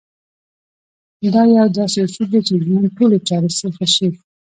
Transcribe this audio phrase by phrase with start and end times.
[1.33, 4.09] دا يو داسې اصول دی چې ژوند ټولې چارې سيخې شي.